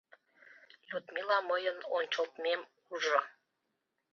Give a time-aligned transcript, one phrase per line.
[0.89, 2.61] Людмила мыйын ончылтмем
[2.93, 3.19] ужо.